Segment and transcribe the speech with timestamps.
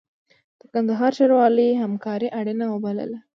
[0.59, 3.19] د کندهار ښاروالۍ همکاري اړینه وبلله.